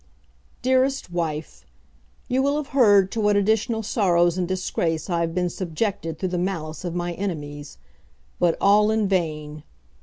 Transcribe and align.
DEAREST 0.63 1.11
WIFE, 1.11 1.63
You 2.27 2.41
will 2.41 2.57
have 2.57 2.69
heard 2.69 3.11
to 3.11 3.21
what 3.21 3.35
additional 3.35 3.83
sorrow 3.83 4.25
and 4.35 4.47
disgrace 4.47 5.11
I 5.11 5.21
have 5.21 5.35
been 5.35 5.51
subjected 5.51 6.17
through 6.17 6.29
the 6.29 6.39
malice 6.39 6.83
of 6.83 6.95
my 6.95 7.13
enemies. 7.13 7.77
But 8.39 8.57
all 8.59 8.89
in 8.89 9.07
vain! 9.07 9.61